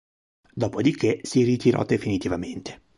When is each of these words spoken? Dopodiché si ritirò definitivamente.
Dopodiché 0.55 1.19
si 1.21 1.43
ritirò 1.43 1.83
definitivamente. 1.85 2.81